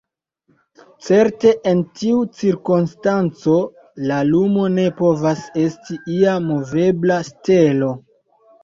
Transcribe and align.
Certe 1.09 1.51
en 1.71 1.83
tiu 1.99 2.23
cirkonstanco 2.39 3.59
la 4.13 4.19
lumo 4.33 4.67
ne 4.81 4.89
povas 5.03 5.45
esti 5.69 6.03
ia 6.19 6.39
movebla 6.51 7.25
stelo. 7.33 7.97